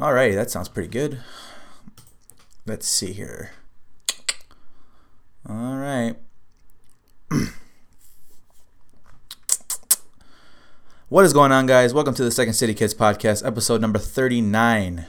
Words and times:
Alrighty, 0.00 0.34
that 0.34 0.50
sounds 0.50 0.70
pretty 0.70 0.88
good. 0.88 1.20
Let's 2.64 2.86
see 2.88 3.12
here. 3.12 3.50
All 5.46 5.76
right. 5.76 6.16
what 11.10 11.26
is 11.26 11.34
going 11.34 11.52
on, 11.52 11.66
guys? 11.66 11.92
Welcome 11.92 12.14
to 12.14 12.24
the 12.24 12.30
Second 12.30 12.54
City 12.54 12.72
Kids 12.72 12.94
podcast, 12.94 13.46
episode 13.46 13.82
number 13.82 13.98
39. 13.98 15.04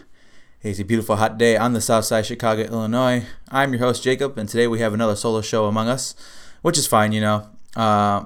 It's 0.61 0.79
a 0.79 0.83
beautiful 0.83 1.15
hot 1.15 1.37
day 1.37 1.55
on 1.55 1.71
the 1.71 1.79
south 1.79 2.03
side, 2.03 2.25
Chicago, 2.25 2.63
Illinois. 2.63 3.23
I'm 3.49 3.71
your 3.71 3.79
host, 3.79 4.03
Jacob, 4.03 4.37
and 4.37 4.49
today 4.49 4.67
we 4.67 4.79
have 4.79 4.93
another 4.93 5.15
solo 5.15 5.39
show 5.39 5.67
among 5.67 5.87
us, 5.87 6.15
which 6.63 6.77
is 6.77 6.85
fine, 6.85 7.13
you 7.13 7.21
know. 7.21 7.47
Uh, 7.77 8.25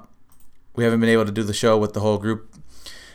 we 0.76 0.84
haven't 0.84 1.00
been 1.00 1.10
able 1.10 1.26
to 1.26 1.32
do 1.32 1.44
the 1.44 1.54
show 1.54 1.78
with 1.78 1.94
the 1.94 2.00
whole 2.00 2.18
group 2.18 2.56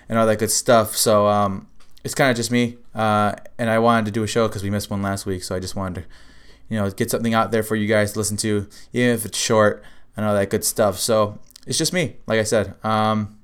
and 0.09 0.21
all 0.21 0.27
that 0.27 0.39
good 0.39 0.53
stuff, 0.53 0.95
so 0.95 1.27
um, 1.27 1.67
it's 2.05 2.15
kind 2.15 2.31
of 2.31 2.37
just 2.37 2.51
me. 2.51 2.79
Uh, 2.95 3.33
and 3.59 3.71
I 3.71 3.79
wanted 3.79 4.07
to 4.07 4.11
do 4.11 4.23
a 4.23 4.27
show 4.27 4.49
because 4.49 4.63
we 4.63 4.71
missed 4.71 4.91
one 4.91 5.03
last 5.03 5.27
week, 5.27 5.43
so 5.43 5.55
I 5.55 5.61
just 5.61 5.77
wanted 5.77 6.03
to, 6.03 6.09
you 6.69 6.79
know, 6.79 6.91
get 6.91 7.11
something 7.11 7.35
out 7.35 7.51
there 7.53 7.63
for 7.63 7.77
you 7.77 7.87
guys 7.87 8.13
to 8.13 8.19
listen 8.19 8.37
to, 8.39 8.69
even 8.93 9.11
if 9.11 9.25
it's 9.25 9.39
short 9.39 9.83
and 10.17 10.27
all 10.27 10.35
that 10.35 10.51
good 10.51 10.65
stuff. 10.65 10.99
So 10.99 11.39
it's 11.67 11.79
just 11.79 11.93
me, 11.93 12.17
like 12.27 12.39
I 12.41 12.45
said. 12.45 12.75
Um, 12.85 13.39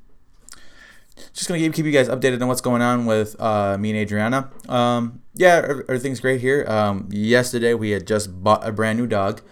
just 1.32 1.48
gonna 1.48 1.60
keep, 1.60 1.74
keep 1.74 1.86
you 1.86 1.92
guys 1.92 2.08
updated 2.08 2.42
on 2.42 2.48
what's 2.48 2.60
going 2.60 2.82
on 2.82 3.06
with 3.06 3.40
uh, 3.40 3.76
me 3.78 3.90
and 3.90 3.98
Adriana. 3.98 4.50
Um, 4.68 5.22
yeah, 5.34 5.80
everything's 5.88 6.20
great 6.20 6.40
here. 6.40 6.64
Um, 6.68 7.08
yesterday 7.10 7.74
we 7.74 7.90
had 7.90 8.06
just 8.06 8.42
bought 8.42 8.66
a 8.66 8.72
brand 8.72 8.98
new 8.98 9.06
dog. 9.06 9.42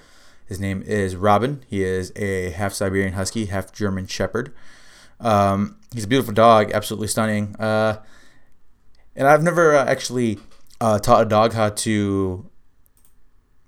His 0.47 0.61
name 0.61 0.83
is 0.83 1.17
Robin. 1.17 1.65
He 1.67 1.83
is 1.83 2.13
a 2.17 2.51
half 2.51 2.75
Siberian 2.75 3.15
Husky, 3.15 3.47
half 3.47 3.73
German 3.73 4.07
Shepherd. 4.07 4.55
Um, 5.21 5.77
he's 5.93 6.05
a 6.05 6.09
beautiful 6.09 6.35
dog, 6.35 6.71
absolutely 6.73 7.09
stunning. 7.09 7.57
Uh, 7.57 8.03
and 9.17 9.29
I've 9.29 9.43
never 9.43 9.77
uh, 9.77 9.85
actually 9.85 10.39
uh, 10.81 10.99
taught 10.99 11.23
a 11.23 11.29
dog 11.29 11.53
how 11.53 11.71
to, 11.71 12.51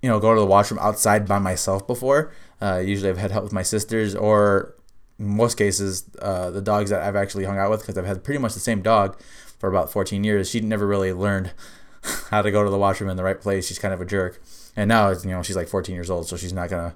you 0.01 0.09
know, 0.09 0.19
go 0.19 0.33
to 0.33 0.39
the 0.39 0.45
washroom 0.45 0.79
outside 0.79 1.27
by 1.27 1.39
myself 1.39 1.87
before. 1.87 2.33
Uh, 2.61 2.77
usually 2.77 3.09
I've 3.09 3.17
had 3.17 3.31
help 3.31 3.43
with 3.43 3.53
my 3.53 3.63
sisters 3.63 4.15
or 4.15 4.75
most 5.17 5.57
cases 5.57 6.09
uh, 6.21 6.51
the 6.51 6.61
dogs 6.61 6.89
that 6.89 7.01
I've 7.01 7.15
actually 7.15 7.45
hung 7.45 7.57
out 7.57 7.71
with 7.71 7.81
because 7.81 7.97
I've 7.97 8.05
had 8.05 8.23
pretty 8.23 8.39
much 8.39 8.53
the 8.53 8.59
same 8.59 8.81
dog 8.81 9.19
for 9.59 9.69
about 9.69 9.91
14 9.91 10.23
years. 10.23 10.49
She 10.49 10.59
never 10.59 10.85
really 10.85 11.13
learned 11.13 11.53
how 12.29 12.41
to 12.41 12.51
go 12.51 12.63
to 12.63 12.69
the 12.69 12.77
washroom 12.77 13.09
in 13.09 13.17
the 13.17 13.23
right 13.23 13.39
place. 13.39 13.67
She's 13.67 13.79
kind 13.79 13.93
of 13.93 14.01
a 14.01 14.05
jerk. 14.05 14.41
And 14.75 14.87
now, 14.87 15.09
you 15.09 15.29
know, 15.29 15.41
she's 15.41 15.55
like 15.55 15.67
14 15.67 15.95
years 15.95 16.09
old, 16.09 16.27
so 16.27 16.37
she's 16.37 16.53
not 16.53 16.69
gonna 16.69 16.95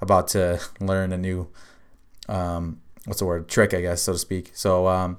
about 0.00 0.28
to 0.28 0.60
learn 0.80 1.12
a 1.12 1.18
new, 1.18 1.48
um, 2.28 2.80
what's 3.04 3.20
the 3.20 3.26
word, 3.26 3.48
trick, 3.48 3.72
I 3.72 3.80
guess, 3.80 4.02
so 4.02 4.12
to 4.12 4.18
speak. 4.18 4.50
So, 4.54 4.88
um, 4.88 5.18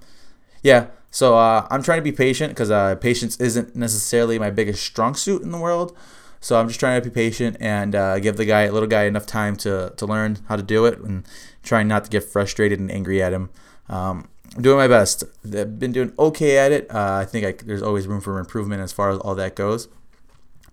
yeah. 0.62 0.88
So 1.12 1.38
uh, 1.38 1.68
I'm 1.70 1.84
trying 1.84 2.00
to 2.00 2.04
be 2.04 2.14
patient 2.14 2.52
because 2.52 2.72
uh, 2.72 2.96
patience 2.96 3.40
isn't 3.40 3.76
necessarily 3.76 4.40
my 4.40 4.50
biggest 4.50 4.84
strong 4.84 5.14
suit 5.14 5.42
in 5.42 5.52
the 5.52 5.58
world. 5.58 5.96
So 6.40 6.60
I'm 6.60 6.68
just 6.68 6.80
trying 6.80 7.00
to 7.00 7.08
be 7.08 7.14
patient 7.14 7.58
and 7.60 7.94
uh, 7.94 8.20
give 8.20 8.38
the 8.38 8.46
guy, 8.46 8.68
little 8.70 8.88
guy, 8.88 9.04
enough 9.04 9.28
time 9.28 9.56
to 9.58 9.94
to 9.96 10.06
learn 10.06 10.40
how 10.48 10.56
to 10.56 10.64
do 10.64 10.86
it 10.86 11.00
and 11.00 11.26
trying 11.62 11.88
not 11.88 12.06
to 12.06 12.10
get 12.10 12.24
frustrated 12.24 12.80
and 12.80 12.92
angry 12.92 13.22
at 13.22 13.34
him. 13.34 13.52
Um, 13.90 14.28
I'm 14.56 14.64
doing 14.64 14.78
my 14.78 14.88
best. 14.88 15.24
I've 15.46 15.78
been 15.78 15.92
doing 15.92 16.14
okay 16.18 16.58
at 16.58 16.72
it. 16.72 16.90
Uh, 16.90 17.20
I 17.22 17.26
think 17.26 17.46
I, 17.46 17.64
there's 17.64 17.84
always 17.84 18.08
room 18.08 18.22
for 18.22 18.40
improvement 18.40 18.82
as 18.82 18.92
far 18.92 19.12
as 19.12 19.20
all 19.20 19.36
that 19.36 19.56
goes. 19.56 19.88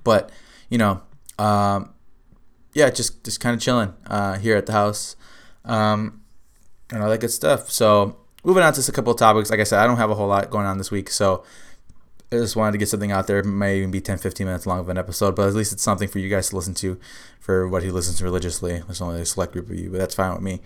But 0.04 0.30
you 0.70 0.78
know, 0.78 1.02
um, 1.38 1.92
yeah, 2.72 2.88
just 2.90 3.22
just 3.24 3.40
kind 3.40 3.54
of 3.54 3.60
chilling 3.60 3.92
uh, 4.06 4.38
here 4.38 4.56
at 4.56 4.66
the 4.66 4.72
house, 4.72 5.16
um, 5.64 6.22
and 6.90 7.02
all 7.02 7.10
that 7.10 7.20
good 7.20 7.30
stuff. 7.30 7.70
So 7.70 8.16
moving 8.48 8.62
on 8.62 8.72
to 8.72 8.78
just 8.78 8.88
a 8.88 8.92
couple 8.92 9.12
of 9.12 9.18
topics. 9.18 9.50
Like 9.50 9.60
I 9.60 9.64
said, 9.64 9.78
I 9.78 9.86
don't 9.86 9.98
have 9.98 10.10
a 10.10 10.14
whole 10.14 10.26
lot 10.26 10.48
going 10.48 10.64
on 10.64 10.78
this 10.78 10.90
week, 10.90 11.10
so 11.10 11.44
I 12.32 12.36
just 12.36 12.56
wanted 12.56 12.72
to 12.72 12.78
get 12.78 12.88
something 12.88 13.12
out 13.12 13.26
there. 13.26 13.40
It 13.40 13.44
may 13.44 13.76
even 13.76 13.90
be 13.90 14.00
10, 14.00 14.16
15 14.16 14.46
minutes 14.46 14.66
long 14.66 14.80
of 14.80 14.88
an 14.88 14.96
episode, 14.96 15.36
but 15.36 15.46
at 15.46 15.54
least 15.54 15.70
it's 15.70 15.82
something 15.82 16.08
for 16.08 16.18
you 16.18 16.30
guys 16.30 16.48
to 16.48 16.56
listen 16.56 16.72
to 16.76 16.98
for 17.38 17.68
what 17.68 17.82
he 17.82 17.90
listens 17.90 18.16
to 18.18 18.24
religiously. 18.24 18.80
There's 18.80 19.02
only 19.02 19.20
a 19.20 19.26
select 19.26 19.52
group 19.52 19.68
of 19.68 19.78
you, 19.78 19.90
but 19.90 19.98
that's 19.98 20.14
fine 20.14 20.32
with 20.32 20.40
me. 20.40 20.62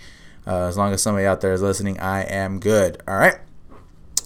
Uh, 0.46 0.66
as 0.68 0.76
long 0.76 0.92
as 0.92 1.02
somebody 1.02 1.26
out 1.26 1.40
there 1.40 1.52
is 1.52 1.60
listening, 1.60 1.98
I 1.98 2.22
am 2.22 2.60
good. 2.60 3.02
All 3.08 3.16
right. 3.16 3.38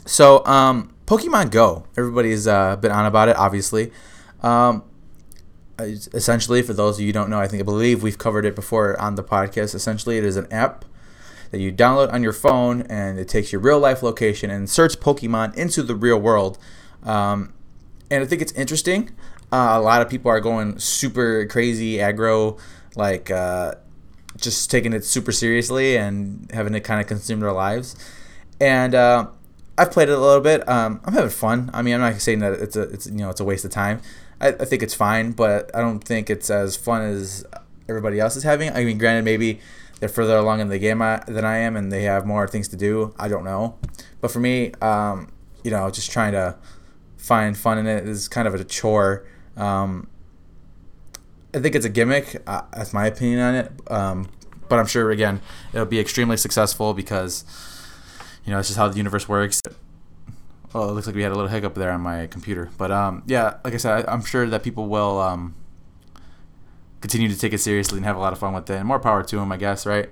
So, 0.04 0.44
um, 0.44 0.94
Pokemon 1.06 1.50
Go. 1.50 1.86
Everybody's 1.96 2.46
uh, 2.46 2.76
been 2.76 2.92
on 2.92 3.06
about 3.06 3.30
it, 3.30 3.36
obviously. 3.36 3.90
Um, 4.42 4.82
essentially, 5.78 6.60
for 6.60 6.74
those 6.74 6.96
of 6.96 7.00
you 7.00 7.06
who 7.06 7.12
don't 7.14 7.30
know, 7.30 7.40
I 7.40 7.48
think 7.48 7.62
I 7.62 7.64
believe 7.64 8.02
we've 8.02 8.18
covered 8.18 8.44
it 8.44 8.54
before 8.54 9.00
on 9.00 9.14
the 9.14 9.24
podcast. 9.24 9.74
Essentially, 9.74 10.18
it 10.18 10.24
is 10.24 10.36
an 10.36 10.46
app 10.52 10.84
that 11.50 11.60
you 11.60 11.72
download 11.72 12.12
on 12.12 12.22
your 12.22 12.32
phone, 12.32 12.82
and 12.82 13.18
it 13.18 13.28
takes 13.28 13.52
your 13.52 13.60
real 13.60 13.78
life 13.78 14.02
location 14.02 14.50
and 14.50 14.62
inserts 14.62 14.96
Pokemon 14.96 15.54
into 15.56 15.82
the 15.82 15.94
real 15.94 16.18
world. 16.18 16.58
Um, 17.02 17.52
and 18.10 18.22
I 18.22 18.26
think 18.26 18.42
it's 18.42 18.52
interesting. 18.52 19.10
Uh, 19.52 19.74
a 19.74 19.80
lot 19.80 20.02
of 20.02 20.08
people 20.08 20.30
are 20.30 20.40
going 20.40 20.78
super 20.78 21.46
crazy 21.46 21.96
aggro, 21.96 22.58
like 22.96 23.30
uh, 23.30 23.74
just 24.36 24.70
taking 24.70 24.92
it 24.92 25.04
super 25.04 25.32
seriously 25.32 25.96
and 25.96 26.50
having 26.52 26.74
it 26.74 26.80
kind 26.80 27.00
of 27.00 27.06
consume 27.06 27.40
their 27.40 27.52
lives. 27.52 27.96
And 28.60 28.94
uh, 28.94 29.28
I've 29.78 29.90
played 29.90 30.08
it 30.08 30.12
a 30.12 30.20
little 30.20 30.40
bit. 30.40 30.68
Um, 30.68 31.00
I'm 31.04 31.12
having 31.12 31.30
fun. 31.30 31.70
I 31.72 31.82
mean, 31.82 31.94
I'm 31.94 32.00
not 32.00 32.20
saying 32.20 32.40
that 32.40 32.54
it's 32.54 32.76
a 32.76 32.82
it's 32.82 33.06
you 33.06 33.16
know 33.16 33.30
it's 33.30 33.40
a 33.40 33.44
waste 33.44 33.64
of 33.64 33.70
time. 33.70 34.00
I, 34.40 34.48
I 34.48 34.64
think 34.64 34.82
it's 34.82 34.94
fine, 34.94 35.32
but 35.32 35.70
I 35.74 35.80
don't 35.80 36.00
think 36.00 36.30
it's 36.30 36.50
as 36.50 36.76
fun 36.76 37.02
as 37.02 37.44
everybody 37.88 38.18
else 38.18 38.36
is 38.36 38.42
having. 38.42 38.70
I 38.72 38.84
mean, 38.84 38.98
granted, 38.98 39.24
maybe 39.24 39.60
they're 40.00 40.08
further 40.08 40.36
along 40.36 40.60
in 40.60 40.68
the 40.68 40.78
game 40.78 40.98
than 40.98 41.44
I 41.44 41.58
am, 41.58 41.76
and 41.76 41.90
they 41.90 42.02
have 42.02 42.26
more 42.26 42.46
things 42.46 42.68
to 42.68 42.76
do. 42.76 43.14
I 43.18 43.28
don't 43.28 43.44
know, 43.44 43.78
but 44.20 44.30
for 44.30 44.40
me, 44.40 44.72
um, 44.82 45.32
you 45.64 45.70
know, 45.70 45.90
just 45.90 46.10
trying 46.10 46.32
to 46.32 46.56
find 47.16 47.56
fun 47.56 47.78
in 47.78 47.86
it 47.86 48.06
is 48.06 48.28
kind 48.28 48.46
of 48.46 48.54
a 48.54 48.64
chore. 48.64 49.26
Um, 49.56 50.08
I 51.54 51.60
think 51.60 51.74
it's 51.74 51.86
a 51.86 51.90
gimmick. 51.90 52.42
Uh, 52.46 52.62
that's 52.72 52.92
my 52.92 53.06
opinion 53.06 53.40
on 53.40 53.54
it. 53.54 53.72
Um, 53.88 54.28
but 54.68 54.78
I'm 54.78 54.86
sure 54.86 55.10
again 55.10 55.40
it'll 55.72 55.86
be 55.86 56.00
extremely 56.00 56.36
successful 56.36 56.94
because 56.94 57.44
you 58.44 58.52
know 58.52 58.58
it's 58.58 58.68
just 58.68 58.78
how 58.78 58.88
the 58.88 58.96
universe 58.96 59.28
works. 59.28 59.62
Well, 60.72 60.90
it 60.90 60.92
looks 60.92 61.06
like 61.06 61.16
we 61.16 61.22
had 61.22 61.32
a 61.32 61.34
little 61.34 61.48
hiccup 61.48 61.74
there 61.74 61.90
on 61.90 62.00
my 62.02 62.26
computer, 62.26 62.70
but 62.76 62.90
um, 62.90 63.22
yeah, 63.26 63.58
like 63.64 63.72
I 63.74 63.78
said, 63.78 64.06
I, 64.08 64.12
am 64.12 64.22
sure 64.22 64.46
that 64.46 64.62
people 64.62 64.88
will 64.88 65.18
um, 65.18 65.54
continue 67.00 67.28
to 67.28 67.38
take 67.38 67.52
it 67.52 67.58
seriously 67.58 67.98
and 67.98 68.06
have 68.06 68.16
a 68.16 68.20
lot 68.20 68.32
of 68.32 68.38
fun 68.38 68.54
with 68.54 68.68
it. 68.70 68.74
And 68.74 68.86
more 68.86 68.98
power 68.98 69.22
to 69.22 69.36
them, 69.36 69.52
I 69.52 69.56
guess, 69.56 69.86
right? 69.86 70.10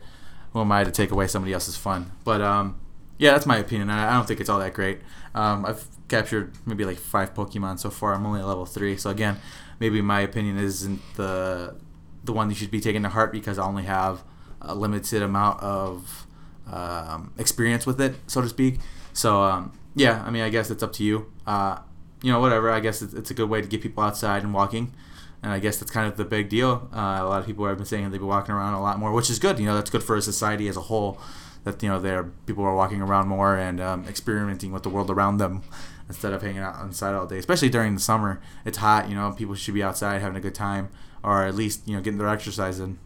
Who 0.52 0.60
am 0.60 0.70
I 0.70 0.84
to 0.84 0.90
take 0.90 1.10
away 1.10 1.26
somebody 1.26 1.52
else's 1.52 1.76
fun? 1.76 2.12
But 2.24 2.40
um, 2.40 2.80
yeah, 3.18 3.32
that's 3.32 3.46
my 3.46 3.58
opinion. 3.58 3.90
I, 3.90 4.10
I 4.10 4.14
don't 4.14 4.26
think 4.26 4.40
it's 4.40 4.48
all 4.48 4.58
that 4.58 4.74
great. 4.74 5.00
Um, 5.34 5.64
I've 5.64 5.86
captured 6.08 6.52
maybe 6.66 6.84
like 6.84 6.98
five 6.98 7.34
Pokemon 7.34 7.78
so 7.78 7.90
far. 7.90 8.14
I'm 8.14 8.24
only 8.26 8.40
at 8.40 8.46
level 8.46 8.66
three, 8.66 8.96
so 8.96 9.10
again, 9.10 9.38
maybe 9.80 10.00
my 10.00 10.20
opinion 10.20 10.58
isn't 10.58 11.00
the 11.16 11.74
the 12.22 12.32
one 12.32 12.48
you 12.48 12.56
should 12.56 12.70
be 12.70 12.80
taking 12.80 13.02
to 13.02 13.08
heart 13.10 13.32
because 13.32 13.58
I 13.58 13.64
only 13.64 13.82
have 13.82 14.24
a 14.62 14.74
limited 14.74 15.22
amount 15.22 15.62
of 15.62 16.26
um, 16.70 17.32
experience 17.38 17.84
with 17.84 18.00
it, 18.00 18.14
so 18.26 18.40
to 18.40 18.48
speak. 18.48 18.78
So 19.12 19.42
um, 19.42 19.78
yeah, 19.94 20.22
I 20.26 20.30
mean, 20.30 20.42
I 20.42 20.50
guess 20.50 20.70
it's 20.70 20.82
up 20.82 20.92
to 20.94 21.04
you. 21.04 21.32
Uh, 21.46 21.78
you 22.22 22.32
know, 22.32 22.40
whatever. 22.40 22.70
I 22.70 22.80
guess 22.80 23.02
it's, 23.02 23.12
it's, 23.12 23.30
a 23.30 23.34
good 23.34 23.50
way 23.50 23.60
to 23.60 23.68
get 23.68 23.82
people 23.82 24.02
outside 24.02 24.42
and 24.42 24.54
walking, 24.54 24.94
and 25.44 25.52
I 25.52 25.58
guess 25.58 25.76
that's 25.76 25.90
kind 25.90 26.08
of 26.08 26.16
the 26.16 26.24
big 26.24 26.48
deal. 26.48 26.88
Uh, 26.90 27.18
a 27.20 27.28
lot 27.28 27.38
of 27.38 27.44
people 27.44 27.66
have 27.66 27.76
been 27.76 27.84
saying 27.84 28.10
they've 28.10 28.18
been 28.18 28.26
walking 28.26 28.54
around 28.54 28.72
a 28.72 28.80
lot 28.80 28.98
more, 28.98 29.12
which 29.12 29.28
is 29.28 29.38
good. 29.38 29.58
You 29.58 29.66
know, 29.66 29.74
that's 29.74 29.90
good 29.90 30.02
for 30.02 30.18
society 30.22 30.68
as 30.68 30.76
a 30.78 30.80
whole. 30.80 31.20
That 31.64 31.82
you 31.82 31.88
know, 31.90 32.00
there 32.00 32.24
people 32.46 32.64
are 32.64 32.74
walking 32.74 33.02
around 33.02 33.28
more 33.28 33.54
and 33.54 33.78
um, 33.78 34.06
experimenting 34.08 34.72
with 34.72 34.84
the 34.84 34.88
world 34.88 35.10
around 35.10 35.36
them 35.36 35.62
instead 36.08 36.32
of 36.32 36.40
hanging 36.40 36.62
out 36.62 36.82
inside 36.82 37.14
all 37.14 37.26
day. 37.26 37.36
Especially 37.36 37.68
during 37.68 37.94
the 37.94 38.00
summer, 38.00 38.40
it's 38.64 38.78
hot. 38.78 39.10
You 39.10 39.16
know, 39.16 39.32
people 39.32 39.54
should 39.54 39.74
be 39.74 39.82
outside 39.82 40.22
having 40.22 40.36
a 40.36 40.40
good 40.40 40.54
time, 40.54 40.88
or 41.22 41.44
at 41.44 41.54
least 41.54 41.86
you 41.86 41.94
know 41.94 42.00
getting 42.00 42.16
their 42.16 42.28
exercise 42.28 42.80
in. 42.80 42.98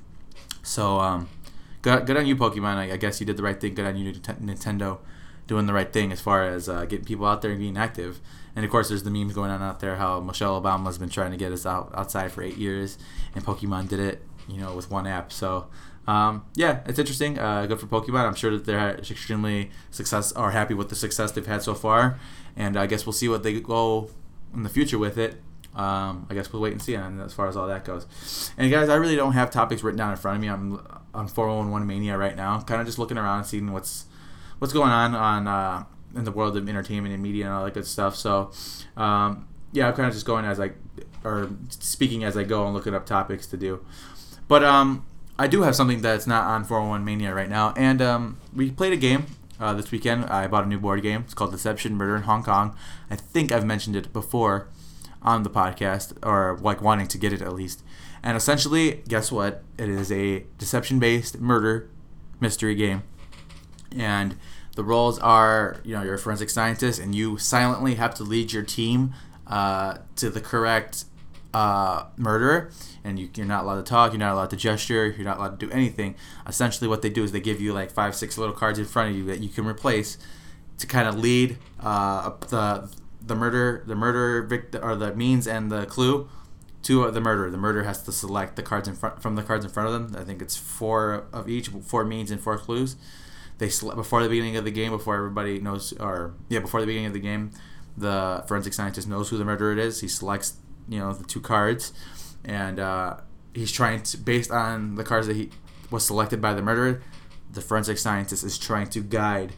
So, 0.62 1.00
um, 1.00 1.28
good, 1.82 2.06
good 2.06 2.16
on 2.16 2.26
you, 2.26 2.36
Pokemon. 2.36 2.76
I, 2.76 2.92
I, 2.92 2.96
guess 2.98 3.18
you 3.18 3.26
did 3.26 3.36
the 3.36 3.42
right 3.42 3.60
thing. 3.60 3.74
Good 3.74 3.86
on 3.86 3.96
you, 3.96 4.12
Nintendo, 4.12 4.98
doing 5.48 5.66
the 5.66 5.72
right 5.72 5.92
thing 5.92 6.12
as 6.12 6.20
far 6.20 6.44
as 6.44 6.68
uh, 6.68 6.84
getting 6.84 7.04
people 7.04 7.26
out 7.26 7.42
there 7.42 7.50
and 7.50 7.58
being 7.58 7.76
active. 7.76 8.20
And 8.54 8.64
of 8.64 8.70
course, 8.70 8.88
there's 8.88 9.02
the 9.02 9.10
memes 9.10 9.32
going 9.32 9.50
on 9.50 9.62
out 9.62 9.80
there 9.80 9.96
how 9.96 10.20
Michelle 10.20 10.60
Obama 10.60 10.86
has 10.86 10.98
been 10.98 11.08
trying 11.08 11.32
to 11.32 11.36
get 11.36 11.50
us 11.52 11.66
out 11.66 11.90
outside 11.94 12.30
for 12.30 12.42
eight 12.42 12.56
years, 12.56 12.98
and 13.34 13.44
Pokemon 13.44 13.88
did 13.88 13.98
it, 13.98 14.22
you 14.46 14.58
know, 14.58 14.74
with 14.76 14.90
one 14.90 15.06
app. 15.06 15.32
So. 15.32 15.66
Um, 16.06 16.46
yeah, 16.54 16.80
it's 16.86 16.98
interesting. 16.98 17.38
Uh, 17.38 17.66
good 17.66 17.78
for 17.78 17.86
Pokemon. 17.86 18.26
I'm 18.26 18.34
sure 18.34 18.50
that 18.52 18.64
they're 18.64 18.96
extremely 18.96 19.70
success 19.90 20.32
or 20.32 20.52
happy 20.52 20.72
with 20.72 20.88
the 20.88 20.94
success 20.94 21.32
they've 21.32 21.46
had 21.46 21.62
so 21.62 21.74
far, 21.74 22.18
and 22.56 22.78
I 22.78 22.86
guess 22.86 23.04
we'll 23.04 23.12
see 23.12 23.28
what 23.28 23.42
they 23.42 23.60
go 23.60 24.08
in 24.54 24.62
the 24.62 24.70
future 24.70 24.96
with 24.96 25.18
it. 25.18 25.42
Um, 25.74 26.26
I 26.30 26.34
guess 26.34 26.50
we'll 26.50 26.62
wait 26.62 26.72
and 26.72 26.80
see 26.80 26.96
on 26.96 27.20
as 27.20 27.34
far 27.34 27.46
as 27.46 27.56
all 27.56 27.66
that 27.68 27.84
goes. 27.84 28.06
And 28.56 28.70
guys, 28.70 28.88
I 28.88 28.96
really 28.96 29.16
don't 29.16 29.34
have 29.34 29.50
topics 29.50 29.82
written 29.82 29.98
down 29.98 30.10
in 30.10 30.16
front 30.16 30.36
of 30.36 30.40
me. 30.40 30.48
I'm 30.48 30.80
on 31.12 31.28
411 31.28 31.86
Mania 31.86 32.16
right 32.16 32.34
now, 32.34 32.60
kind 32.62 32.80
of 32.80 32.86
just 32.86 32.98
looking 32.98 33.18
around 33.18 33.38
and 33.38 33.46
seeing 33.46 33.70
what's 33.70 34.06
what's 34.58 34.72
going 34.72 34.90
on 34.90 35.14
on 35.14 35.46
uh, 35.46 35.84
in 36.14 36.24
the 36.24 36.32
world 36.32 36.56
of 36.56 36.68
entertainment 36.68 37.14
and 37.14 37.22
media 37.22 37.46
and 37.46 37.54
all 37.54 37.64
that 37.64 37.74
good 37.74 37.86
stuff. 37.86 38.16
So, 38.16 38.50
um, 38.96 39.48
yeah, 39.72 39.88
I'm 39.88 39.94
kind 39.94 40.08
of 40.08 40.14
just 40.14 40.26
going 40.26 40.44
as 40.44 40.60
I 40.60 40.72
or 41.24 41.50
speaking 41.70 42.24
as 42.24 42.36
I 42.36 42.44
go 42.44 42.64
and 42.64 42.74
looking 42.74 42.94
up 42.94 43.06
topics 43.06 43.46
to 43.48 43.56
do. 43.56 43.84
But 44.46 44.64
um, 44.64 45.06
I 45.38 45.46
do 45.46 45.62
have 45.62 45.76
something 45.76 46.00
that's 46.00 46.26
not 46.26 46.44
on 46.46 46.64
411 46.64 47.04
Mania 47.04 47.34
right 47.34 47.48
now, 47.48 47.74
and 47.76 48.00
um, 48.00 48.38
we 48.54 48.70
played 48.70 48.92
a 48.92 48.96
game 48.96 49.26
uh, 49.60 49.74
this 49.74 49.90
weekend. 49.90 50.24
I 50.26 50.46
bought 50.46 50.64
a 50.64 50.68
new 50.68 50.78
board 50.78 51.02
game. 51.02 51.22
It's 51.22 51.34
called 51.34 51.50
Deception 51.50 51.94
Murder 51.96 52.16
in 52.16 52.22
Hong 52.22 52.42
Kong. 52.42 52.76
I 53.10 53.16
think 53.16 53.52
I've 53.52 53.64
mentioned 53.64 53.96
it 53.96 54.12
before 54.12 54.68
on 55.22 55.42
the 55.42 55.50
podcast 55.50 56.16
or 56.22 56.58
like 56.60 56.80
wanting 56.80 57.08
to 57.08 57.18
get 57.18 57.32
it 57.32 57.42
at 57.42 57.52
least. 57.52 57.82
And 58.22 58.36
essentially, 58.36 59.02
guess 59.08 59.30
what? 59.30 59.62
It 59.76 59.88
is 59.88 60.10
a 60.10 60.44
deception-based 60.58 61.40
murder 61.40 61.88
mystery 62.40 62.74
game, 62.74 63.02
and 63.96 64.36
the 64.78 64.84
roles 64.84 65.18
are 65.18 65.80
you 65.84 65.92
know 65.92 66.02
you're 66.02 66.14
a 66.14 66.18
forensic 66.18 66.48
scientist 66.50 67.00
and 67.00 67.14
you 67.14 67.36
silently 67.36 67.96
have 67.96 68.14
to 68.14 68.22
lead 68.22 68.52
your 68.52 68.62
team 68.62 69.12
uh, 69.46 69.98
to 70.16 70.30
the 70.30 70.40
correct 70.40 71.04
uh, 71.54 72.04
murderer. 72.16 72.70
And 73.02 73.18
you, 73.18 73.30
are 73.38 73.44
not 73.44 73.64
allowed 73.64 73.76
to 73.76 73.82
talk 73.82 74.12
you're 74.12 74.20
not 74.20 74.34
allowed 74.34 74.50
to 74.50 74.56
gesture 74.56 75.06
you're 75.06 75.24
not 75.24 75.38
allowed 75.38 75.58
to 75.58 75.66
do 75.66 75.72
anything. 75.72 76.14
Essentially 76.46 76.86
what 76.86 77.02
they 77.02 77.10
do 77.10 77.24
is 77.24 77.32
they 77.32 77.40
give 77.40 77.60
you 77.60 77.72
like 77.72 77.90
five 77.90 78.14
six 78.14 78.38
little 78.38 78.54
cards 78.54 78.78
in 78.78 78.84
front 78.84 79.10
of 79.10 79.16
you 79.16 79.24
that 79.24 79.40
you 79.40 79.48
can 79.48 79.66
replace 79.66 80.18
to 80.78 80.86
kind 80.86 81.08
of 81.08 81.18
lead 81.18 81.58
uh, 81.80 82.30
the 82.48 82.88
the 83.20 83.34
murder 83.34 83.82
the 83.86 83.96
murder 83.96 84.42
victim 84.42 84.84
or 84.84 84.94
the 84.94 85.14
means 85.14 85.46
and 85.46 85.72
the 85.72 85.86
clue 85.86 86.28
to 86.82 87.10
the 87.10 87.20
murderer. 87.20 87.50
The 87.50 87.58
murderer 87.58 87.82
has 87.82 88.02
to 88.04 88.12
select 88.12 88.54
the 88.56 88.62
cards 88.62 88.86
in 88.86 88.94
front 88.94 89.20
from 89.20 89.34
the 89.34 89.42
cards 89.42 89.64
in 89.64 89.70
front 89.70 89.88
of 89.88 89.92
them. 89.92 90.20
I 90.20 90.24
think 90.24 90.40
it's 90.40 90.56
four 90.56 91.26
of 91.32 91.48
each 91.48 91.68
four 91.68 92.04
means 92.04 92.30
and 92.30 92.40
four 92.40 92.58
clues 92.58 92.96
they 93.58 93.68
select 93.68 93.96
before 93.96 94.22
the 94.22 94.28
beginning 94.28 94.56
of 94.56 94.64
the 94.64 94.70
game 94.70 94.90
before 94.90 95.16
everybody 95.16 95.60
knows 95.60 95.92
or 95.94 96.34
yeah 96.48 96.60
before 96.60 96.80
the 96.80 96.86
beginning 96.86 97.06
of 97.06 97.12
the 97.12 97.20
game 97.20 97.50
the 97.96 98.44
forensic 98.46 98.72
scientist 98.72 99.08
knows 99.08 99.28
who 99.28 99.36
the 99.36 99.44
murderer 99.44 99.76
is 99.76 100.00
he 100.00 100.08
selects 100.08 100.58
you 100.88 100.98
know 100.98 101.12
the 101.12 101.24
two 101.24 101.40
cards, 101.40 101.92
and 102.44 102.80
uh, 102.80 103.18
he's 103.54 103.70
trying 103.70 104.02
to 104.02 104.16
based 104.16 104.50
on 104.50 104.94
the 104.96 105.04
cards 105.04 105.26
that 105.26 105.36
he 105.36 105.50
was 105.90 106.06
selected 106.06 106.40
by 106.40 106.54
the 106.54 106.62
murderer. 106.62 107.02
The 107.50 107.60
forensic 107.60 107.98
scientist 107.98 108.44
is 108.44 108.58
trying 108.58 108.88
to 108.90 109.00
guide 109.00 109.54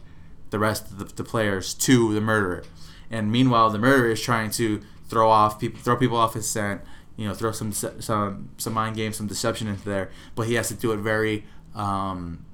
the 0.49 0.59
rest 0.59 0.91
of 0.91 0.99
the, 0.99 1.05
the 1.05 1.23
players 1.23 1.73
to 1.73 2.13
the 2.13 2.21
murderer, 2.21 2.63
and 3.09 3.31
meanwhile 3.31 3.69
the 3.69 3.79
murderer 3.79 4.11
is 4.11 4.21
trying 4.21 4.51
to 4.51 4.81
throw 5.07 5.29
off 5.29 5.59
people, 5.59 5.79
throw 5.79 5.95
people 5.95 6.17
off 6.17 6.33
his 6.33 6.49
scent. 6.49 6.81
You 7.17 7.27
know, 7.27 7.33
throw 7.33 7.51
some 7.51 7.71
some 7.71 8.49
some 8.57 8.73
mind 8.73 8.95
games, 8.95 9.17
some 9.17 9.27
deception 9.27 9.67
into 9.67 9.83
there, 9.83 10.09
but 10.33 10.47
he 10.47 10.55
has 10.55 10.69
to 10.69 10.73
do 10.73 10.91
it 10.91 10.97
very 10.97 11.45
um, 11.75 12.45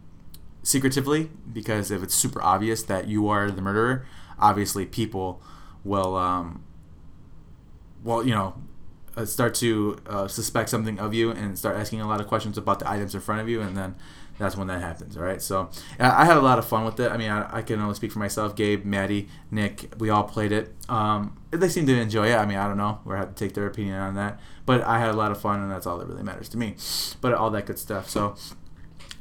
secretively 0.67 1.29
because 1.53 1.91
if 1.91 2.03
it's 2.03 2.13
super 2.13 2.41
obvious 2.41 2.83
that 2.83 3.07
you 3.07 3.29
are 3.29 3.49
the 3.49 3.61
murderer, 3.61 4.05
obviously 4.37 4.85
people 4.85 5.41
will 5.85 6.15
um, 6.17 6.61
well, 8.03 8.25
you 8.25 8.33
know, 8.33 8.53
uh, 9.15 9.25
start 9.25 9.55
to 9.55 9.97
uh, 10.07 10.27
suspect 10.27 10.69
something 10.69 10.99
of 10.99 11.13
you 11.13 11.31
and 11.31 11.57
start 11.57 11.77
asking 11.77 12.01
a 12.01 12.07
lot 12.07 12.19
of 12.19 12.27
questions 12.27 12.57
about 12.57 12.79
the 12.79 12.89
items 12.89 13.15
in 13.15 13.21
front 13.21 13.41
of 13.41 13.47
you, 13.47 13.61
and 13.61 13.75
then 13.77 13.95
that's 14.37 14.55
when 14.55 14.67
that 14.67 14.81
happens. 14.81 15.17
All 15.17 15.23
right. 15.23 15.41
So 15.41 15.69
I 15.99 16.25
had 16.25 16.37
a 16.37 16.41
lot 16.41 16.59
of 16.59 16.67
fun 16.67 16.85
with 16.85 16.99
it. 16.99 17.11
I 17.11 17.17
mean, 17.17 17.31
I, 17.31 17.57
I 17.57 17.61
can 17.61 17.81
only 17.81 17.95
speak 17.95 18.11
for 18.11 18.19
myself. 18.19 18.55
Gabe, 18.55 18.85
Maddie, 18.85 19.29
Nick, 19.49 19.93
we 19.97 20.09
all 20.09 20.25
played 20.25 20.51
it. 20.51 20.75
Um, 20.89 21.37
they 21.49 21.69
seemed 21.69 21.87
to 21.87 21.99
enjoy 21.99 22.27
it. 22.27 22.35
I 22.35 22.45
mean, 22.45 22.57
I 22.57 22.67
don't 22.67 22.77
know. 22.77 22.99
We're 23.03 23.15
have 23.15 23.33
to 23.33 23.35
take 23.35 23.55
their 23.55 23.65
opinion 23.65 23.95
on 23.95 24.15
that. 24.15 24.39
But 24.65 24.83
I 24.83 24.99
had 24.99 25.09
a 25.09 25.17
lot 25.17 25.31
of 25.31 25.41
fun, 25.41 25.61
and 25.61 25.71
that's 25.71 25.87
all 25.87 25.97
that 25.97 26.07
really 26.07 26.23
matters 26.23 26.49
to 26.49 26.57
me. 26.57 26.75
But 27.19 27.33
all 27.33 27.49
that 27.51 27.65
good 27.65 27.79
stuff. 27.79 28.09
So 28.09 28.35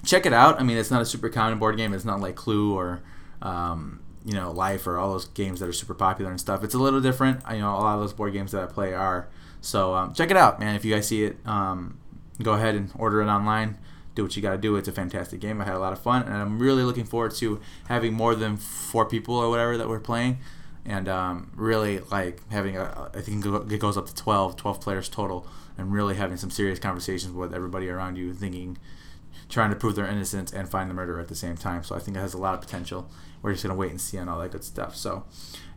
check 0.07 0.25
it 0.25 0.33
out. 0.33 0.59
I 0.59 0.63
mean, 0.63 0.79
it's 0.79 0.91
not 0.91 1.03
a 1.03 1.07
super 1.07 1.29
common 1.29 1.59
board 1.59 1.77
game. 1.77 1.93
It's 1.93 2.05
not 2.05 2.21
like 2.21 2.37
Clue 2.37 2.75
or. 2.75 3.03
Um, 3.43 4.01
you 4.27 4.33
know, 4.35 4.51
Life 4.51 4.89
or 4.89 4.99
all 4.99 5.13
those 5.13 5.27
games 5.27 5.61
that 5.61 5.69
are 5.69 5.73
super 5.73 5.95
popular 5.95 6.33
and 6.33 6.41
stuff. 6.41 6.65
It's 6.65 6.75
a 6.75 6.79
little 6.79 7.01
different. 7.01 7.43
You 7.49 7.61
know, 7.61 7.71
a 7.71 7.79
lot 7.79 7.95
of 7.95 8.01
those 8.01 8.13
board 8.13 8.33
games 8.33 8.51
that 8.53 8.63
I 8.65 8.67
play 8.67 8.93
are. 8.93 9.29
So 9.61 9.95
um, 9.95 10.15
check 10.15 10.33
it 10.33 10.37
out, 10.37 10.59
man. 10.59 10.75
If 10.75 10.85
you 10.85 10.93
guys 10.93 11.07
see 11.07 11.25
it, 11.25 11.39
um, 11.47 11.99
go 12.43 12.55
ahead 12.55 12.75
and 12.75 12.91
order 12.99 13.23
it 13.23 13.27
online. 13.27 13.79
Do 14.17 14.25
what 14.25 14.35
you 14.35 14.43
got 14.43 14.51
to 14.51 14.59
do. 14.59 14.75
It's 14.75 14.89
a 14.89 14.93
fantastic 14.93 15.41
game. 15.41 15.61
I 15.61 15.65
had 15.65 15.75
a 15.75 15.79
lot 15.79 15.93
of 15.93 16.01
fun, 16.01 16.25
and 16.25 16.35
I'm 16.35 16.59
really 16.59 16.83
looking 16.83 17.05
forward 17.05 17.35
to 17.37 17.61
having 17.89 18.15
more 18.15 18.35
than 18.35 18.57
four 18.57 19.07
people 19.07 19.37
or 19.37 19.49
whatever 19.49 19.77
that 19.77 19.89
we're 19.89 20.01
playing, 20.01 20.39
and 20.85 21.09
um, 21.09 21.53
really 21.55 22.01
like 22.01 22.41
having 22.51 22.77
a. 22.77 23.11
I 23.15 23.21
think 23.21 23.45
it 23.45 23.79
goes 23.79 23.97
up 23.97 24.07
to 24.07 24.15
12, 24.15 24.57
12 24.57 24.81
players 24.81 25.09
total, 25.09 25.47
and 25.79 25.93
really 25.93 26.17
having 26.17 26.37
some 26.37 26.51
serious 26.51 26.81
conversations 26.81 27.33
with 27.33 27.55
everybody 27.55 27.89
around 27.89 28.17
you, 28.17 28.35
thinking, 28.35 28.79
trying 29.49 29.71
to 29.71 29.77
prove 29.77 29.95
their 29.95 30.07
innocence 30.07 30.53
and 30.53 30.69
find 30.69 30.91
the 30.91 30.95
murderer 30.95 31.21
at 31.21 31.29
the 31.29 31.35
same 31.35 31.57
time. 31.57 31.85
So 31.85 31.95
I 31.95 31.99
think 31.99 32.17
it 32.17 32.21
has 32.21 32.35
a 32.35 32.39
lot 32.39 32.55
of 32.55 32.61
potential 32.61 33.09
we're 33.47 33.53
just 33.53 33.63
gonna 33.63 33.77
wait 33.77 33.91
and 33.91 34.01
see 34.01 34.19
on 34.19 34.29
all 34.29 34.41
that 34.41 34.51
good 34.51 34.65
stuff. 34.65 34.97
So, 34.97 35.25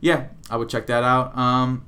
yeah, 0.02 0.30
I 0.50 0.58
would 0.58 0.70
check 0.70 0.88
that 0.88 1.04
out. 1.04 1.38
Um, 1.38 1.86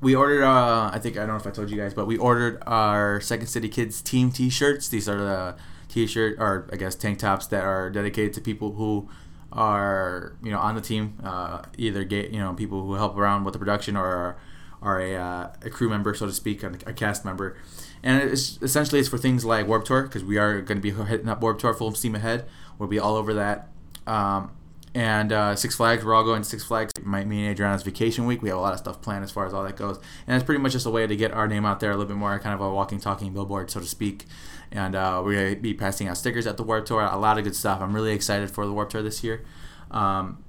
we 0.00 0.14
ordered. 0.14 0.44
Uh, 0.44 0.90
I 0.92 0.98
think 0.98 1.16
I 1.16 1.20
don't 1.20 1.30
know 1.30 1.36
if 1.36 1.46
I 1.46 1.50
told 1.50 1.70
you 1.70 1.78
guys, 1.78 1.94
but 1.94 2.06
we 2.06 2.18
ordered 2.18 2.62
our 2.66 3.18
Second 3.20 3.46
City 3.46 3.70
Kids 3.70 4.02
team 4.02 4.30
T-shirts. 4.30 4.88
These 4.88 5.08
are 5.08 5.16
the 5.16 5.56
T-shirt 5.88 6.36
or 6.38 6.68
I 6.70 6.76
guess 6.76 6.94
tank 6.94 7.18
tops 7.18 7.46
that 7.46 7.64
are 7.64 7.88
dedicated 7.88 8.34
to 8.34 8.40
people 8.42 8.72
who 8.72 9.08
are 9.50 10.36
you 10.42 10.50
know 10.50 10.58
on 10.58 10.74
the 10.74 10.82
team, 10.82 11.18
uh, 11.24 11.62
either 11.78 12.04
get 12.04 12.30
you 12.30 12.38
know 12.38 12.52
people 12.52 12.84
who 12.84 12.94
help 12.94 13.16
around 13.16 13.44
with 13.44 13.54
the 13.54 13.58
production 13.58 13.96
or 13.96 14.36
are, 14.82 15.00
a, 15.00 15.14
uh, 15.14 15.52
a 15.62 15.70
crew 15.70 15.88
member, 15.88 16.14
so 16.14 16.26
to 16.26 16.32
speak, 16.32 16.62
a, 16.62 16.72
a 16.86 16.92
cast 16.92 17.24
member. 17.24 17.56
And 18.02 18.22
it's 18.22 18.58
essentially 18.62 19.00
it's 19.00 19.08
for 19.08 19.18
things 19.18 19.44
like 19.44 19.66
Warped 19.66 19.86
Tour 19.86 20.02
because 20.02 20.24
we 20.24 20.38
are 20.38 20.60
going 20.60 20.80
to 20.80 20.82
be 20.82 20.90
hitting 20.90 21.28
up 21.28 21.40
Warped 21.40 21.60
Tour 21.60 21.74
full 21.74 21.94
steam 21.94 22.14
ahead. 22.14 22.46
We'll 22.78 22.88
be 22.88 22.98
all 22.98 23.16
over 23.16 23.34
that. 23.34 23.68
Um, 24.06 24.52
and 24.94 25.32
uh, 25.32 25.54
Six 25.54 25.76
Flags, 25.76 26.04
we're 26.04 26.14
all 26.14 26.24
going 26.24 26.42
to 26.42 26.48
Six 26.48 26.64
Flags. 26.64 26.92
My, 27.02 27.24
me 27.24 27.42
and 27.42 27.50
Adriana's 27.50 27.82
vacation 27.82 28.26
week. 28.26 28.42
We 28.42 28.48
have 28.48 28.58
a 28.58 28.60
lot 28.60 28.72
of 28.72 28.78
stuff 28.78 29.02
planned 29.02 29.24
as 29.24 29.30
far 29.30 29.46
as 29.46 29.54
all 29.54 29.62
that 29.64 29.76
goes. 29.76 29.98
And 30.26 30.36
it's 30.36 30.44
pretty 30.44 30.60
much 30.60 30.72
just 30.72 30.86
a 30.86 30.90
way 30.90 31.06
to 31.06 31.16
get 31.16 31.32
our 31.32 31.46
name 31.46 31.64
out 31.64 31.80
there 31.80 31.90
a 31.90 31.94
little 31.94 32.08
bit 32.08 32.16
more, 32.16 32.38
kind 32.38 32.54
of 32.54 32.60
a 32.60 32.70
walking, 32.70 32.98
talking 33.00 33.32
billboard, 33.32 33.70
so 33.70 33.80
to 33.80 33.86
speak. 33.86 34.24
And 34.70 34.94
uh, 34.94 35.22
we're 35.24 35.34
going 35.34 35.54
to 35.54 35.60
be 35.60 35.74
passing 35.74 36.08
out 36.08 36.16
stickers 36.16 36.46
at 36.46 36.56
the 36.56 36.62
Warped 36.62 36.88
Tour. 36.88 37.02
A 37.02 37.18
lot 37.18 37.38
of 37.38 37.44
good 37.44 37.56
stuff. 37.56 37.80
I'm 37.80 37.94
really 37.94 38.12
excited 38.12 38.50
for 38.50 38.66
the 38.66 38.72
Warped 38.72 38.92
Tour 38.92 39.02
this 39.02 39.22
year. 39.22 39.44
Um, 39.90 40.44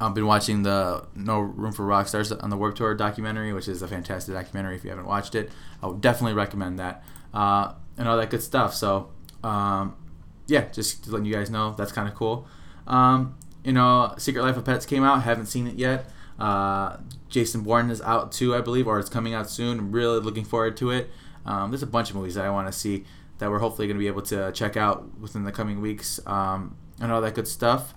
I've 0.00 0.14
been 0.14 0.26
watching 0.26 0.62
the 0.62 1.06
No 1.14 1.40
Room 1.40 1.72
for 1.72 1.84
Rock 1.84 2.08
Stars 2.08 2.32
on 2.32 2.50
the 2.50 2.56
Warped 2.56 2.78
Tour 2.78 2.94
documentary, 2.94 3.52
which 3.52 3.68
is 3.68 3.80
a 3.80 3.88
fantastic 3.88 4.34
documentary. 4.34 4.76
If 4.76 4.84
you 4.84 4.90
haven't 4.90 5.06
watched 5.06 5.34
it, 5.34 5.50
I 5.82 5.86
would 5.86 6.00
definitely 6.00 6.34
recommend 6.34 6.78
that. 6.78 7.04
Uh, 7.32 7.74
and 7.96 8.08
all 8.08 8.16
that 8.16 8.30
good 8.30 8.42
stuff. 8.42 8.74
So, 8.74 9.10
um, 9.42 9.96
yeah, 10.46 10.68
just 10.72 11.06
letting 11.08 11.26
you 11.26 11.32
guys 11.32 11.48
know 11.48 11.74
that's 11.76 11.92
kind 11.92 12.08
of 12.08 12.14
cool. 12.14 12.46
Um, 12.86 13.36
you 13.64 13.72
know, 13.72 14.14
Secret 14.18 14.42
Life 14.42 14.56
of 14.56 14.64
Pets 14.64 14.84
came 14.84 15.04
out. 15.04 15.22
Haven't 15.22 15.46
seen 15.46 15.66
it 15.66 15.76
yet. 15.76 16.10
Uh, 16.38 16.98
Jason 17.28 17.62
Bourne 17.62 17.90
is 17.90 18.02
out 18.02 18.32
too, 18.32 18.54
I 18.54 18.60
believe, 18.60 18.86
or 18.86 18.98
it's 18.98 19.08
coming 19.08 19.32
out 19.34 19.48
soon. 19.48 19.92
Really 19.92 20.20
looking 20.20 20.44
forward 20.44 20.76
to 20.78 20.90
it. 20.90 21.10
Um, 21.46 21.70
there's 21.70 21.82
a 21.82 21.86
bunch 21.86 22.10
of 22.10 22.16
movies 22.16 22.34
that 22.34 22.44
I 22.44 22.50
want 22.50 22.66
to 22.66 22.72
see 22.72 23.04
that 23.38 23.50
we're 23.50 23.58
hopefully 23.58 23.86
going 23.86 23.96
to 23.96 24.00
be 24.00 24.06
able 24.06 24.22
to 24.22 24.52
check 24.52 24.76
out 24.76 25.18
within 25.18 25.44
the 25.44 25.52
coming 25.52 25.80
weeks 25.80 26.20
um, 26.26 26.76
and 27.00 27.12
all 27.12 27.20
that 27.20 27.34
good 27.34 27.48
stuff. 27.48 27.94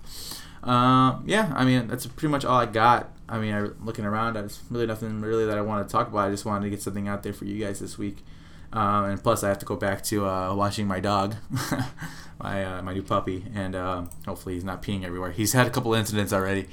Uh, 0.62 1.18
yeah, 1.24 1.52
I 1.54 1.64
mean 1.64 1.86
that's 1.88 2.06
pretty 2.06 2.30
much 2.30 2.44
all 2.44 2.58
I 2.58 2.66
got. 2.66 3.10
I 3.28 3.38
mean, 3.38 3.54
I, 3.54 3.68
looking 3.84 4.04
around, 4.04 4.34
there's 4.34 4.60
really 4.70 4.86
nothing 4.86 5.20
really 5.20 5.44
that 5.46 5.58
I 5.58 5.60
want 5.60 5.86
to 5.86 5.92
talk 5.92 6.08
about. 6.08 6.28
I 6.28 6.30
just 6.30 6.44
wanted 6.44 6.64
to 6.64 6.70
get 6.70 6.80
something 6.80 7.08
out 7.08 7.22
there 7.22 7.32
for 7.32 7.44
you 7.44 7.62
guys 7.62 7.78
this 7.78 7.98
week. 7.98 8.24
Um, 8.72 9.04
and 9.04 9.22
plus, 9.22 9.42
I 9.44 9.48
have 9.48 9.58
to 9.60 9.66
go 9.66 9.76
back 9.76 10.02
to 10.04 10.26
uh, 10.26 10.54
watching 10.54 10.86
my 10.86 11.00
dog, 11.00 11.36
my 12.38 12.64
uh, 12.64 12.82
my 12.82 12.92
new 12.92 13.02
puppy, 13.02 13.44
and 13.54 13.74
uh, 13.74 14.04
hopefully 14.26 14.54
he's 14.54 14.64
not 14.64 14.82
peeing 14.82 15.04
everywhere. 15.04 15.30
He's 15.30 15.52
had 15.52 15.66
a 15.66 15.70
couple 15.70 15.94
incidents 15.94 16.32
already, 16.32 16.68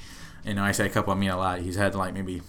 and 0.46 0.60
I 0.60 0.72
say 0.72 0.86
a 0.86 0.90
couple, 0.90 1.14
I 1.14 1.16
mean 1.16 1.30
a 1.30 1.38
lot. 1.38 1.60
He's 1.60 1.76
had 1.76 1.96
like 1.96 2.14
maybe 2.14 2.42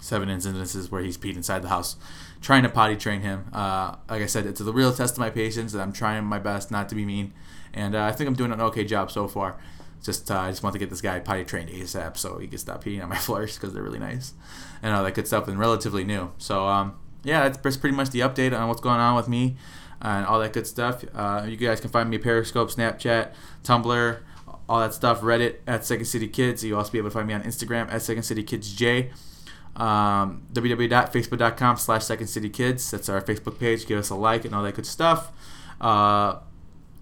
seven 0.00 0.28
incidences 0.28 0.90
where 0.90 1.02
he's 1.02 1.18
peed 1.18 1.36
inside 1.36 1.62
the 1.62 1.68
house. 1.68 1.96
Trying 2.40 2.62
to 2.62 2.68
potty 2.68 2.96
train 2.96 3.22
him. 3.22 3.46
Uh, 3.52 3.96
like 4.08 4.22
I 4.22 4.26
said, 4.26 4.46
it's 4.46 4.60
the 4.60 4.72
real 4.72 4.92
test 4.92 5.14
of 5.14 5.18
my 5.18 5.30
patience, 5.30 5.72
and 5.72 5.82
I'm 5.82 5.92
trying 5.92 6.24
my 6.24 6.38
best 6.38 6.70
not 6.70 6.88
to 6.90 6.94
be 6.94 7.04
mean. 7.04 7.32
And 7.74 7.94
uh, 7.94 8.04
I 8.04 8.12
think 8.12 8.28
I'm 8.28 8.34
doing 8.34 8.52
an 8.52 8.60
okay 8.60 8.84
job 8.84 9.10
so 9.10 9.28
far. 9.28 9.56
Just 10.02 10.30
uh, 10.30 10.38
I 10.38 10.50
just 10.50 10.62
want 10.62 10.72
to 10.74 10.78
get 10.78 10.90
this 10.90 11.00
guy 11.00 11.18
potty 11.18 11.44
trained 11.44 11.70
ASAP 11.70 12.16
so 12.16 12.38
he 12.38 12.46
can 12.46 12.58
stop 12.58 12.84
peeing 12.84 13.02
on 13.02 13.08
my 13.08 13.16
floors 13.26 13.56
because 13.56 13.72
they're 13.72 13.82
really 13.82 13.98
nice 13.98 14.34
and 14.82 14.94
all 14.94 15.02
that 15.02 15.14
good 15.14 15.26
stuff 15.26 15.48
and 15.48 15.58
relatively 15.58 16.04
new. 16.04 16.32
So 16.38 16.66
um, 16.66 16.94
yeah, 17.24 17.48
that's 17.48 17.76
pretty 17.76 17.96
much 17.96 18.10
the 18.10 18.20
update 18.20 18.58
on 18.58 18.68
what's 18.68 18.80
going 18.80 19.00
on 19.00 19.16
with 19.16 19.28
me 19.28 19.56
and 20.00 20.26
all 20.26 20.38
that 20.40 20.52
good 20.52 20.66
stuff. 20.66 21.04
Uh, 21.14 21.46
you 21.48 21.56
guys 21.56 21.80
can 21.80 21.90
find 21.90 22.08
me 22.08 22.18
Periscope, 22.18 22.70
Snapchat, 22.70 23.32
Tumblr, 23.64 24.18
all 24.68 24.80
that 24.80 24.94
stuff. 24.94 25.20
Reddit 25.20 25.56
at 25.66 25.84
Second 25.84 26.06
City 26.06 26.28
Kids. 26.28 26.64
You'll 26.64 26.78
also 26.78 26.92
be 26.92 26.98
able 26.98 27.10
to 27.10 27.14
find 27.14 27.26
me 27.26 27.34
on 27.34 27.42
Instagram 27.42 27.92
at 27.92 28.02
Second 28.02 28.22
City 28.22 28.42
Kids 28.42 28.72
J. 28.72 29.10
Um, 29.74 30.46
www.facebook.com 30.52 31.76
slash 31.76 32.04
Second 32.04 32.28
City 32.28 32.48
Kids. 32.48 32.90
That's 32.90 33.08
our 33.08 33.20
Facebook 33.20 33.58
page. 33.58 33.86
Give 33.86 33.98
us 33.98 34.10
a 34.10 34.14
like 34.14 34.44
and 34.44 34.54
all 34.54 34.62
that 34.62 34.74
good 34.74 34.86
stuff. 34.86 35.32
Uh, 35.80 36.36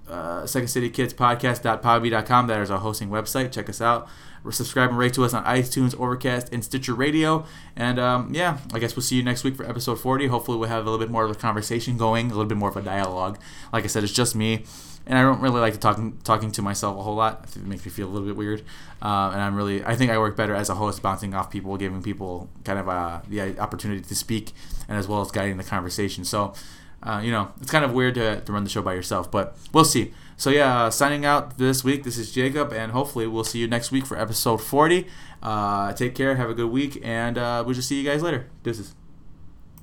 uh, 0.09 0.47
Second 0.47 0.69
City 0.69 0.91
Kids 0.91 1.15
Podcast.podbean.com. 1.15 2.47
That 2.47 2.61
is 2.61 2.71
our 2.71 2.79
hosting 2.79 3.09
website. 3.09 3.53
Check 3.53 3.69
us 3.69 3.81
out 3.81 4.09
subscribe 4.53 4.91
and 4.91 4.99
rate 4.99 5.15
to 5.15 5.25
us 5.25 5.33
on 5.33 5.45
iTunes, 5.45 5.99
Overcast, 5.99 6.53
and 6.53 6.65
Stitcher 6.65 6.95
Radio. 6.95 7.47
And 7.77 7.99
um, 7.99 8.35
yeah, 8.35 8.59
I 8.73 8.79
guess 8.79 8.95
we'll 8.97 9.03
see 9.03 9.17
you 9.17 9.23
next 9.23 9.45
week 9.45 9.57
for 9.57 9.69
episode 9.69 9.97
40. 9.97 10.27
Hopefully, 10.27 10.59
we'll 10.59 10.69
have 10.69 10.87
a 10.87 10.91
little 10.91 10.99
bit 10.99 11.11
more 11.11 11.25
of 11.25 11.31
a 11.31 11.35
conversation 11.35 11.97
going, 11.97 12.27
a 12.27 12.29
little 12.31 12.45
bit 12.45 12.59
more 12.59 12.69
of 12.69 12.77
a 12.77 12.83
dialogue. 12.83 13.39
Like 13.73 13.85
I 13.85 13.87
said, 13.87 14.05
it's 14.05 14.13
just 14.13 14.35
me. 14.35 14.65
And 15.07 15.19
I 15.19 15.23
don't 15.23 15.41
really 15.41 15.61
like 15.61 15.75
to 15.75 15.79
talk 15.79 16.01
talking 16.25 16.51
to 16.53 16.63
myself 16.63 16.99
a 16.99 17.03
whole 17.03 17.15
lot. 17.15 17.47
It 17.55 17.65
makes 17.65 17.85
me 17.85 17.91
feel 17.91 18.09
a 18.09 18.11
little 18.11 18.27
bit 18.27 18.37
weird. 18.37 18.63
Uh, 19.03 19.31
and 19.33 19.41
I'm 19.41 19.55
really, 19.55 19.85
I 19.85 19.97
think 19.97 20.11
I 20.11 20.19
work 20.19 20.35
better 20.35 20.55
as 20.55 20.71
a 20.71 20.75
host, 20.75 21.03
bouncing 21.03 21.35
off 21.35 21.51
people, 21.51 21.77
giving 21.77 22.03
people 22.03 22.49
kind 22.65 22.79
of 22.79 22.89
uh, 22.89 23.21
the 23.29 23.59
opportunity 23.59 24.01
to 24.01 24.15
speak, 24.15 24.53
and 24.89 24.97
as 24.97 25.07
well 25.07 25.21
as 25.21 25.31
guiding 25.31 25.59
the 25.59 25.65
conversation. 25.65 26.25
So 26.25 26.55
uh, 27.05 27.21
you 27.23 27.31
know, 27.31 27.53
it's 27.61 27.71
kind 27.71 27.85
of 27.85 27.93
weird 27.93 28.15
to, 28.15 28.41
to 28.41 28.53
run 28.53 28.65
the 28.65 28.71
show 28.71 28.83
by 28.83 28.95
yourself, 28.95 29.31
but 29.31 29.57
we'll 29.73 29.85
see. 29.85 30.13
So 30.37 30.51
yeah, 30.51 30.85
uh, 30.85 30.91
signing 30.91 31.25
out 31.25 31.59
this 31.59 31.85
week. 31.85 32.03
This 32.03 32.19
is 32.19 32.33
Jacob, 32.33 32.73
and 32.73 32.93
hopefully 32.93 33.27
we'll 33.27 33.45
see 33.45 33.59
you 33.59 33.69
next 33.69 33.93
week 33.93 34.07
for 34.07 34.19
episode 34.19 34.59
40. 34.59 35.07
Uh, 35.43 35.93
take 35.93 36.15
care, 36.15 36.35
have 36.37 36.51
a 36.51 36.55
good 36.55 36.71
week, 36.71 37.01
and 37.05 37.39
uh, 37.39 37.63
we'll 37.65 37.75
just 37.75 37.89
see 37.89 38.01
you 38.01 38.09
guys 38.09 38.23
later. 38.23 38.49
Deuces. 38.63 38.95